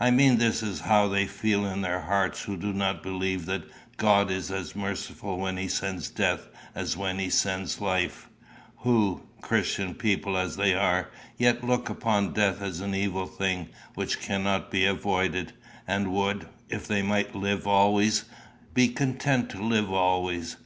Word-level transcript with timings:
I 0.00 0.10
mean 0.10 0.38
this 0.38 0.60
is 0.60 0.80
how 0.80 1.06
they 1.06 1.24
feel 1.24 1.64
in 1.66 1.82
their 1.82 2.00
hearts 2.00 2.42
who 2.42 2.56
do 2.56 2.72
not 2.72 3.00
believe 3.00 3.46
that 3.46 3.62
God 3.96 4.28
is 4.28 4.50
as 4.50 4.74
merciful 4.74 5.38
when 5.38 5.56
he 5.56 5.68
sends 5.68 6.08
death 6.10 6.48
as 6.74 6.96
when 6.96 7.20
he 7.20 7.30
sends 7.30 7.80
life; 7.80 8.28
who, 8.78 9.20
Christian 9.40 9.94
people 9.94 10.36
as 10.36 10.56
they 10.56 10.74
are, 10.74 11.10
yet 11.36 11.62
look 11.62 11.88
upon 11.88 12.32
death 12.32 12.60
as 12.60 12.80
an 12.80 12.92
evil 12.92 13.26
thing 13.28 13.68
which 13.94 14.20
cannot 14.20 14.68
be 14.68 14.84
avoided, 14.84 15.52
and 15.86 16.12
would, 16.12 16.48
if 16.68 16.88
they 16.88 17.02
might 17.02 17.36
live 17.36 17.64
always, 17.64 18.24
be 18.74 18.88
content 18.88 19.48
to 19.50 19.62
live 19.62 19.92
always. 19.92 20.56